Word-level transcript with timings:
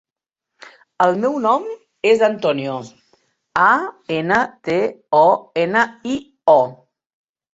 El 1.07 1.11
meu 1.23 1.35
nom 1.41 1.67
és 2.11 2.23
Antonio: 2.27 2.77
a, 3.65 3.69
ena, 4.17 4.39
te, 4.69 4.77
o, 5.21 5.27
ena, 5.67 5.83
i, 6.15 6.19
o. 6.55 6.59